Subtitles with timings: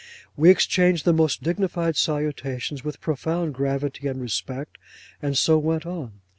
[0.35, 4.79] We exchanged the most dignified salutations with profound gravity and respect,
[5.21, 6.21] and so went on.